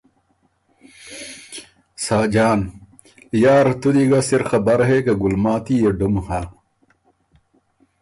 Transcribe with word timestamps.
ساجان 2.05 2.59
ـــ 3.01 3.41
”یار 3.43 3.67
تُو 3.79 3.89
دی 3.95 4.03
ګۀ 4.09 4.19
سِر 4.27 4.41
خبر 4.49 4.79
هې 4.89 4.99
که 5.05 5.13
ګلماتی 5.21 5.75
يې 5.83 5.91
ډُم 5.97 6.15
هۀ“ 6.27 6.41